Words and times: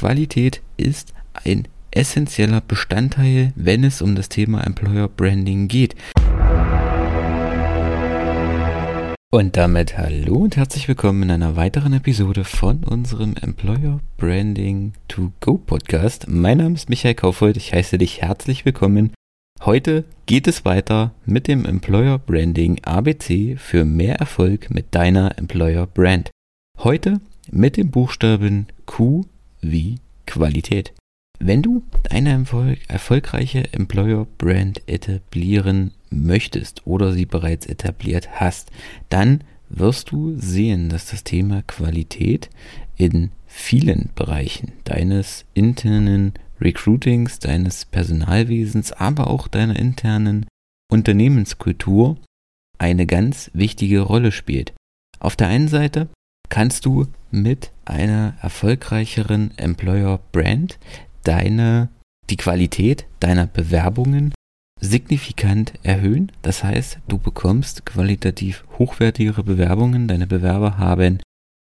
Qualität 0.00 0.62
ist 0.78 1.12
ein 1.44 1.68
essentieller 1.90 2.62
Bestandteil, 2.62 3.52
wenn 3.54 3.84
es 3.84 4.00
um 4.00 4.14
das 4.14 4.30
Thema 4.30 4.64
Employer 4.64 5.08
Branding 5.08 5.68
geht. 5.68 5.94
Und 9.30 9.58
damit 9.58 9.98
hallo 9.98 10.36
und 10.36 10.56
herzlich 10.56 10.88
willkommen 10.88 11.24
in 11.24 11.30
einer 11.30 11.54
weiteren 11.54 11.92
Episode 11.92 12.44
von 12.44 12.82
unserem 12.82 13.34
Employer 13.42 14.00
Branding 14.16 14.94
to 15.06 15.34
Go 15.40 15.58
Podcast. 15.58 16.28
Mein 16.28 16.56
Name 16.56 16.76
ist 16.76 16.88
Michael 16.88 17.14
Kaufhold, 17.14 17.58
ich 17.58 17.74
heiße 17.74 17.98
dich 17.98 18.22
herzlich 18.22 18.64
willkommen. 18.64 19.12
Heute 19.60 20.06
geht 20.24 20.48
es 20.48 20.64
weiter 20.64 21.12
mit 21.26 21.46
dem 21.46 21.66
Employer 21.66 22.18
Branding 22.18 22.82
ABC 22.84 23.58
für 23.58 23.84
mehr 23.84 24.14
Erfolg 24.14 24.70
mit 24.70 24.94
deiner 24.94 25.36
Employer 25.36 25.86
Brand. 25.86 26.30
Heute 26.78 27.20
mit 27.50 27.76
dem 27.76 27.90
Buchstaben 27.90 28.66
Q 28.86 29.26
wie 29.60 29.98
Qualität. 30.26 30.94
Wenn 31.38 31.62
du 31.62 31.82
eine 32.10 32.30
Erfolg 32.30 32.78
erfolgreiche 32.88 33.72
Employer 33.72 34.26
Brand 34.36 34.82
etablieren 34.86 35.92
möchtest 36.10 36.86
oder 36.86 37.12
sie 37.12 37.24
bereits 37.24 37.66
etabliert 37.66 38.28
hast, 38.40 38.70
dann 39.08 39.42
wirst 39.70 40.10
du 40.10 40.36
sehen, 40.36 40.88
dass 40.90 41.06
das 41.06 41.24
Thema 41.24 41.62
Qualität 41.62 42.50
in 42.96 43.30
vielen 43.46 44.10
Bereichen 44.14 44.72
deines 44.84 45.46
internen 45.54 46.34
Recruitings, 46.60 47.38
deines 47.38 47.86
Personalwesens, 47.86 48.92
aber 48.92 49.28
auch 49.28 49.48
deiner 49.48 49.76
internen 49.76 50.46
Unternehmenskultur 50.92 52.18
eine 52.78 53.06
ganz 53.06 53.50
wichtige 53.54 54.00
Rolle 54.00 54.32
spielt. 54.32 54.74
Auf 55.18 55.36
der 55.36 55.48
einen 55.48 55.68
Seite 55.68 56.08
kannst 56.50 56.84
du 56.84 57.06
mit 57.30 57.70
einer 57.86 58.34
erfolgreicheren 58.42 59.56
Employer 59.56 60.20
Brand 60.32 60.78
deine, 61.24 61.88
die 62.28 62.36
Qualität 62.36 63.06
deiner 63.20 63.46
Bewerbungen 63.46 64.34
signifikant 64.80 65.72
erhöhen. 65.82 66.32
Das 66.42 66.64
heißt, 66.64 66.98
du 67.08 67.18
bekommst 67.18 67.86
qualitativ 67.86 68.64
hochwertigere 68.78 69.44
Bewerbungen, 69.44 70.08
deine 70.08 70.26
Bewerber 70.26 70.78
haben 70.78 71.20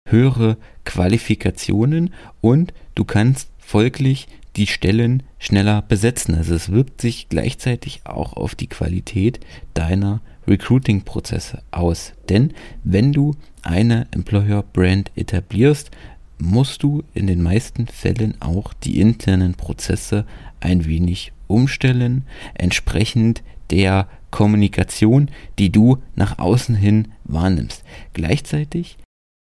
höhere 0.09 0.57
Qualifikationen 0.85 2.15
und 2.41 2.73
du 2.95 3.05
kannst 3.05 3.51
folglich 3.59 4.27
die 4.57 4.67
Stellen 4.67 5.23
schneller 5.39 5.83
besetzen. 5.83 6.35
Also 6.35 6.55
es 6.55 6.73
wirkt 6.73 7.01
sich 7.01 7.29
gleichzeitig 7.29 8.01
auch 8.05 8.33
auf 8.33 8.55
die 8.55 8.69
Qualität 8.69 9.41
deiner 9.75 10.21
Recruiting-Prozesse 10.49 11.63
aus. 11.71 12.13
Denn 12.29 12.55
wenn 12.85 13.13
du 13.13 13.35
eine 13.63 14.07
Employer-Brand 14.11 15.13
etablierst, 15.15 15.91
musst 16.39 16.83
du 16.83 17.03
in 17.15 17.27
den 17.27 17.43
meisten 17.43 17.87
Fällen 17.87 18.41
auch 18.41 18.73
die 18.73 19.01
internen 19.01 19.55
Prozesse 19.55 20.25
ein 20.61 20.85
wenig 20.87 21.33
umstellen, 21.47 22.25
entsprechend 22.55 23.43
der 23.71 24.09
Kommunikation, 24.31 25.31
die 25.59 25.71
du 25.71 25.99
nach 26.15 26.39
außen 26.39 26.75
hin 26.75 27.09
wahrnimmst. 27.25 27.83
Gleichzeitig 28.13 28.99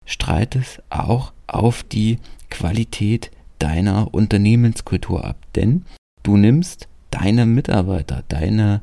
strahlt 0.05 0.57
es 0.57 0.83
auch 0.91 1.33
auf 1.47 1.83
die 1.83 2.19
Qualität 2.51 3.31
deiner 3.59 4.13
Unternehmenskultur 4.13 5.25
ab, 5.25 5.39
denn 5.55 5.85
du 6.23 6.37
nimmst 6.37 6.89
deine 7.11 7.47
Mitarbeiter, 7.47 8.25
deine 8.29 8.83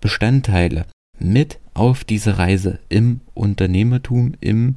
Unternehmensbestandteile 0.00 0.86
mit 1.18 1.58
auf 1.74 2.04
diese 2.04 2.38
Reise 2.38 2.78
im 2.88 3.20
Unternehmertum, 3.34 4.34
im 4.40 4.76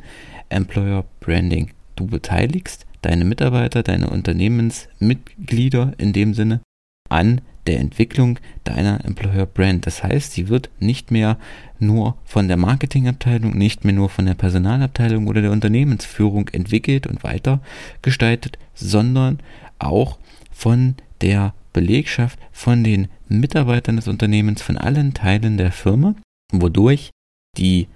Employer 0.49 1.05
Branding. 1.21 1.71
Du 1.95 2.07
beteiligst 2.07 2.85
deine 3.01 3.23
Mitarbeiter, 3.23 3.83
deine 3.83 4.09
Unternehmensmitglieder 4.09 5.93
in 5.97 6.11
dem 6.11 6.33
Sinne 6.33 6.59
an 7.09 7.41
der 7.67 7.79
Entwicklung 7.79 8.39
deiner 8.65 9.05
Employer 9.05 9.45
Brand. 9.45 9.85
Das 9.85 10.03
heißt, 10.03 10.33
sie 10.33 10.49
wird 10.49 10.69
nicht 10.79 11.11
mehr 11.11 11.37
nur 11.79 12.17
von 12.25 12.49
der 12.49 12.57
Marketingabteilung, 12.57 13.57
nicht 13.57 13.85
mehr 13.85 13.93
nur 13.93 14.09
von 14.09 14.25
der 14.25 14.33
Personalabteilung 14.33 15.27
oder 15.27 15.41
der 15.41 15.51
Unternehmensführung 15.51 16.49
entwickelt 16.49 17.07
und 17.07 17.23
weiter 17.23 17.61
gestaltet, 18.01 18.57
sondern 18.73 19.39
auch 19.79 20.17
von 20.51 20.95
der 21.21 21.53
Belegschaft, 21.73 22.39
von 22.51 22.83
den 22.83 23.07
Mitarbeitern 23.27 23.97
des 23.97 24.07
Unternehmens, 24.07 24.61
von 24.61 24.77
allen 24.77 25.13
Teilen 25.13 25.57
der 25.57 25.71
Firma, 25.71 26.15
wodurch 26.51 27.09
die 27.57 27.87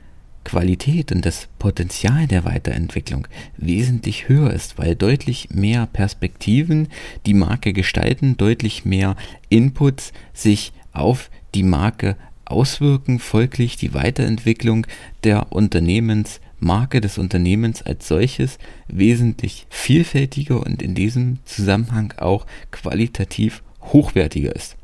Qualität 0.43 1.11
und 1.11 1.25
das 1.25 1.49
Potenzial 1.59 2.25
der 2.25 2.45
Weiterentwicklung 2.45 3.27
wesentlich 3.57 4.29
höher 4.29 4.53
ist, 4.53 4.77
weil 4.77 4.95
deutlich 4.95 5.49
mehr 5.51 5.87
Perspektiven 5.87 6.87
die 7.25 7.33
Marke 7.33 7.73
gestalten, 7.73 8.37
deutlich 8.37 8.85
mehr 8.85 9.17
Inputs 9.49 10.13
sich 10.33 10.71
auf 10.93 11.29
die 11.53 11.63
Marke 11.63 12.15
auswirken, 12.45 13.19
folglich 13.19 13.75
die 13.75 13.93
Weiterentwicklung 13.93 14.87
der 15.25 15.51
Unternehmensmarke 15.51 17.01
des 17.01 17.17
Unternehmens 17.17 17.81
als 17.81 18.07
solches 18.07 18.57
wesentlich 18.87 19.67
vielfältiger 19.69 20.65
und 20.65 20.81
in 20.81 20.95
diesem 20.95 21.39
Zusammenhang 21.43 22.13
auch 22.17 22.45
qualitativ 22.71 23.63
hochwertiger 23.93 24.55
ist. 24.55 24.77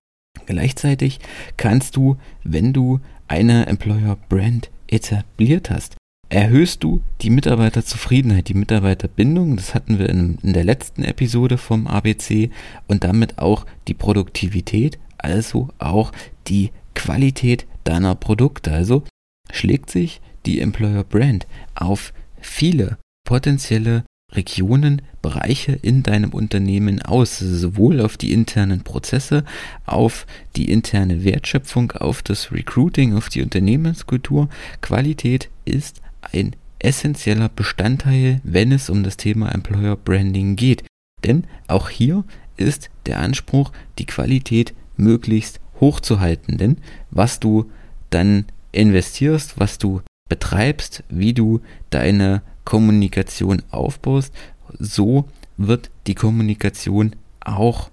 Gleichzeitig 0.45 1.19
kannst 1.57 1.95
du, 1.95 2.17
wenn 2.43 2.73
du 2.73 2.99
eine 3.27 3.67
Employer 3.67 4.17
Brand 4.29 4.69
etabliert 4.87 5.69
hast, 5.69 5.95
erhöhst 6.29 6.83
du 6.83 7.01
die 7.21 7.29
Mitarbeiterzufriedenheit, 7.29 8.49
die 8.49 8.55
Mitarbeiterbindung, 8.55 9.55
das 9.55 9.75
hatten 9.75 9.99
wir 9.99 10.09
in, 10.09 10.39
in, 10.41 10.53
der 10.53 10.63
letzten 10.63 11.03
Episode 11.03 11.57
vom 11.57 11.87
ABC 11.87 12.49
und 12.87 13.03
damit 13.03 13.37
auch 13.37 13.65
die 13.87 13.93
Produktivität, 13.93 14.97
also 15.17 15.69
auch 15.77 16.11
die 16.47 16.71
Qualität 16.95 17.67
deiner 17.83 18.15
Produkte. 18.15 18.71
Also 18.71 19.03
schlägt 19.51 19.89
sich 19.89 20.21
die 20.45 20.59
Employer 20.59 21.03
Brand 21.03 21.47
auf 21.75 22.13
viele 22.41 22.97
potenzielle 23.25 24.03
Regionen, 24.33 25.01
Bereiche 25.21 25.73
in 25.73 26.03
deinem 26.03 26.31
Unternehmen 26.31 27.01
aus, 27.01 27.39
sowohl 27.39 28.01
auf 28.01 28.17
die 28.17 28.33
internen 28.33 28.81
Prozesse, 28.83 29.43
auf 29.85 30.25
die 30.55 30.71
interne 30.71 31.23
Wertschöpfung, 31.23 31.91
auf 31.93 32.21
das 32.21 32.51
Recruiting, 32.51 33.15
auf 33.15 33.29
die 33.29 33.41
Unternehmenskultur. 33.41 34.49
Qualität 34.81 35.49
ist 35.65 36.01
ein 36.21 36.55
essentieller 36.79 37.49
Bestandteil, 37.49 38.41
wenn 38.43 38.71
es 38.71 38.89
um 38.89 39.03
das 39.03 39.17
Thema 39.17 39.53
Employer 39.53 39.95
Branding 39.95 40.55
geht. 40.55 40.83
Denn 41.23 41.45
auch 41.67 41.89
hier 41.89 42.25
ist 42.57 42.89
der 43.05 43.19
Anspruch, 43.19 43.71
die 43.97 44.05
Qualität 44.05 44.73
möglichst 44.97 45.59
hoch 45.79 45.99
zu 45.99 46.19
halten. 46.19 46.57
Denn 46.57 46.77
was 47.09 47.39
du 47.39 47.71
dann 48.09 48.45
investierst, 48.71 49.59
was 49.59 49.77
du 49.77 50.01
betreibst, 50.29 51.03
wie 51.09 51.33
du 51.33 51.61
deine 51.89 52.41
Kommunikation 52.65 53.61
aufbaust, 53.71 54.33
so 54.79 55.29
wird 55.57 55.89
die 56.07 56.15
Kommunikation 56.15 57.15
auch 57.41 57.89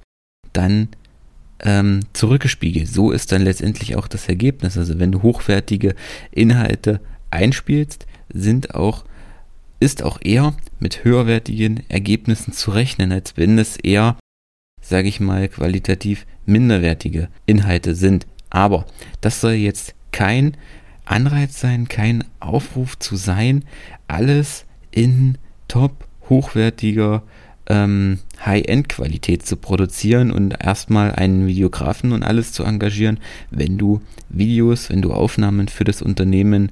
dann 0.53 0.89
ähm, 1.61 2.01
zurückgespiegelt. 2.13 2.89
So 2.89 3.11
ist 3.11 3.33
dann 3.33 3.43
letztendlich 3.43 3.97
auch 3.97 4.09
das 4.09 4.29
Ergebnis. 4.29 4.77
Also 4.79 4.99
wenn 4.99 5.13
du 5.13 5.23
hochwertige 5.23 5.95
Inhalte 6.31 7.01
einspielst, 7.31 8.07
sind 8.33 8.75
auch 8.75 9.05
ist 9.81 10.03
auch 10.03 10.19
eher 10.23 10.55
mit 10.79 11.05
höherwertigen 11.05 11.83
Ergebnissen 11.89 12.53
zu 12.53 12.71
rechnen, 12.71 13.13
als 13.13 13.39
wenn 13.39 13.59
es 13.59 13.79
eher, 13.79 14.17
sage 14.83 15.09
ich 15.09 15.21
mal, 15.21 15.49
qualitativ 15.49 16.27
minderwertige 16.45 17.29
Inhalte 17.47 17.95
sind. 17.95 18.27
Aber 18.51 18.85
das 19.23 19.41
soll 19.41 19.53
jetzt 19.53 19.95
kein 20.13 20.57
Anreiz 21.11 21.61
sein, 21.61 21.89
kein 21.89 22.25
Aufruf 22.39 22.99
zu 22.99 23.17
sein, 23.17 23.65
alles 24.07 24.65
in 24.91 25.39
top 25.69 26.07
hochwertiger 26.29 27.23
ähm, 27.67 28.19
High-End-Qualität 28.45 29.45
zu 29.45 29.57
produzieren 29.57 30.31
und 30.31 30.53
erstmal 30.63 31.13
einen 31.13 31.47
Videografen 31.47 32.13
und 32.13 32.23
alles 32.23 32.53
zu 32.53 32.65
engagieren, 32.65 33.19
wenn 33.51 33.77
du 33.77 34.01
Videos, 34.29 34.91
wenn 34.91 35.03
du 35.03 35.13
Aufnahmen 35.13 35.69
für 35.69 35.85
das 35.85 36.01
Unternehmen 36.01 36.71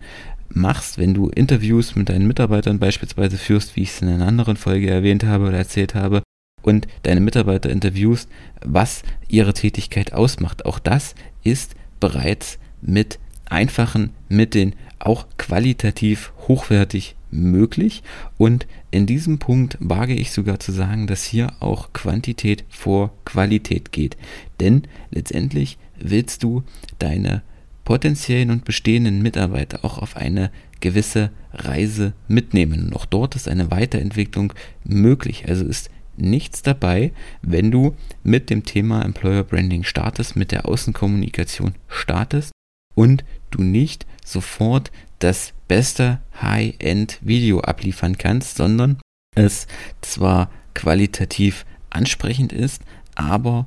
machst, 0.49 0.99
wenn 0.99 1.15
du 1.15 1.29
Interviews 1.29 1.95
mit 1.97 2.09
deinen 2.09 2.27
Mitarbeitern 2.27 2.79
beispielsweise 2.79 3.37
führst, 3.37 3.77
wie 3.77 3.83
ich 3.83 3.91
es 3.91 4.03
in 4.03 4.09
einer 4.09 4.27
anderen 4.27 4.57
Folge 4.57 4.89
erwähnt 4.89 5.25
habe 5.25 5.49
oder 5.49 5.59
erzählt 5.59 5.95
habe, 5.95 6.23
und 6.63 6.87
deine 7.03 7.21
Mitarbeiter 7.21 7.71
interviewst, 7.71 8.29
was 8.65 9.03
ihre 9.29 9.55
Tätigkeit 9.55 10.13
ausmacht. 10.13 10.67
Auch 10.67 10.79
das 10.79 11.15
ist 11.43 11.75
bereits 12.01 12.59
mit 12.81 13.19
einfachen 13.51 14.11
Mitteln 14.29 14.75
auch 14.99 15.27
qualitativ 15.37 16.33
hochwertig 16.49 17.17
möglich. 17.31 18.03
Und 18.37 18.67
in 18.91 19.07
diesem 19.07 19.39
Punkt 19.39 19.77
wage 19.81 20.15
ich 20.15 20.33
sogar 20.33 20.61
zu 20.61 20.73
sagen, 20.73 21.07
dass 21.07 21.25
hier 21.25 21.53
auch 21.61 21.93
Quantität 21.93 22.65
vor 22.69 23.13
Qualität 23.25 23.93
geht. 23.93 24.17
Denn 24.61 24.83
letztendlich 25.11 25.79
willst 25.99 26.43
du 26.43 26.63
deine 26.99 27.43
potenziellen 27.85 28.51
und 28.51 28.65
bestehenden 28.65 29.23
Mitarbeiter 29.23 29.85
auch 29.85 29.99
auf 29.99 30.17
eine 30.17 30.51
gewisse 30.81 31.31
Reise 31.53 32.13
mitnehmen. 32.29 32.87
Und 32.87 32.97
auch 32.97 33.07
dort 33.07 33.35
ist 33.35 33.49
eine 33.49 33.71
Weiterentwicklung 33.71 34.53
möglich. 34.85 35.49
Also 35.49 35.65
ist 35.65 35.91
nichts 36.17 36.63
dabei, 36.63 37.13
wenn 37.43 37.71
du 37.71 37.95
mit 38.23 38.51
dem 38.51 38.65
Thema 38.65 39.05
Employer 39.05 39.45
Branding 39.45 39.85
startest, 39.85 40.37
mit 40.37 40.53
der 40.53 40.69
Außenkommunikation 40.69 41.75
startest 41.89 42.53
und 42.99 43.25
du 43.53 43.63
nicht 43.63 44.07
sofort 44.25 44.91
das 45.21 45.53
beste 45.69 46.19
High-End-Video 46.43 47.61
abliefern 47.61 48.19
kannst, 48.19 48.57
sondern 48.57 48.99
es 49.37 49.69
zwar 50.01 50.51
qualitativ 50.75 51.65
ansprechend 51.91 52.53
ist, 52.53 52.83
aber 53.15 53.67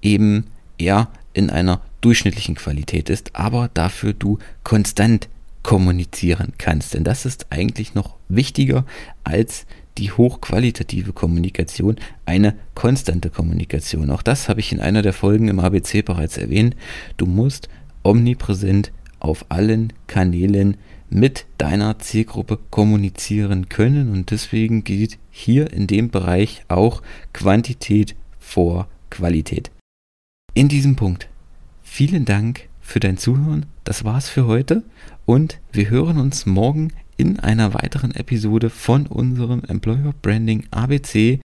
eben 0.00 0.46
eher 0.78 1.08
in 1.34 1.50
einer 1.50 1.82
durchschnittlichen 2.00 2.54
Qualität 2.54 3.10
ist, 3.10 3.36
aber 3.36 3.68
dafür 3.74 4.14
du 4.14 4.38
konstant 4.64 5.28
kommunizieren 5.62 6.54
kannst. 6.56 6.94
Denn 6.94 7.04
das 7.04 7.26
ist 7.26 7.48
eigentlich 7.50 7.94
noch 7.94 8.16
wichtiger 8.28 8.86
als 9.22 9.66
die 9.98 10.12
hochqualitative 10.12 11.12
Kommunikation, 11.12 11.96
eine 12.24 12.56
konstante 12.74 13.28
Kommunikation. 13.28 14.10
Auch 14.10 14.22
das 14.22 14.48
habe 14.48 14.60
ich 14.60 14.72
in 14.72 14.80
einer 14.80 15.02
der 15.02 15.12
Folgen 15.12 15.48
im 15.48 15.60
ABC 15.60 16.00
bereits 16.00 16.38
erwähnt. 16.38 16.74
Du 17.18 17.26
musst 17.26 17.68
omnipräsent 18.02 18.92
auf 19.20 19.46
allen 19.48 19.92
Kanälen 20.06 20.76
mit 21.08 21.46
deiner 21.58 21.98
Zielgruppe 21.98 22.58
kommunizieren 22.70 23.68
können 23.68 24.12
und 24.12 24.30
deswegen 24.30 24.82
geht 24.82 25.18
hier 25.30 25.72
in 25.72 25.86
dem 25.86 26.10
Bereich 26.10 26.64
auch 26.68 27.02
Quantität 27.32 28.16
vor 28.38 28.88
Qualität. 29.10 29.70
In 30.54 30.68
diesem 30.68 30.96
Punkt 30.96 31.28
vielen 31.82 32.24
Dank 32.24 32.68
für 32.80 33.00
dein 33.00 33.18
Zuhören. 33.18 33.66
Das 33.84 34.04
war's 34.04 34.28
für 34.28 34.46
heute 34.46 34.82
und 35.26 35.60
wir 35.72 35.90
hören 35.90 36.18
uns 36.18 36.46
morgen 36.46 36.92
in 37.16 37.38
einer 37.38 37.74
weiteren 37.74 38.12
Episode 38.12 38.70
von 38.70 39.06
unserem 39.06 39.62
Employer 39.64 40.14
Branding 40.22 40.64
ABC. 40.70 41.40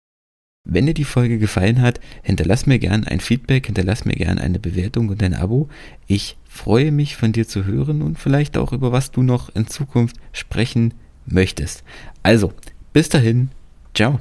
Wenn 0.64 0.86
dir 0.86 0.94
die 0.94 1.04
Folge 1.04 1.38
gefallen 1.38 1.82
hat, 1.82 2.00
hinterlass 2.22 2.66
mir 2.66 2.78
gerne 2.78 3.06
ein 3.08 3.20
Feedback, 3.20 3.66
hinterlass 3.66 4.04
mir 4.04 4.14
gerne 4.14 4.40
eine 4.40 4.60
Bewertung 4.60 5.08
und 5.08 5.22
ein 5.22 5.34
Abo. 5.34 5.68
Ich 6.06 6.36
freue 6.48 6.92
mich 6.92 7.16
von 7.16 7.32
dir 7.32 7.48
zu 7.48 7.64
hören 7.64 8.00
und 8.00 8.18
vielleicht 8.18 8.56
auch 8.56 8.72
über 8.72 8.92
was 8.92 9.10
du 9.10 9.22
noch 9.22 9.54
in 9.54 9.66
Zukunft 9.66 10.16
sprechen 10.32 10.94
möchtest. 11.26 11.82
Also, 12.22 12.52
bis 12.92 13.08
dahin, 13.08 13.50
ciao. 13.92 14.20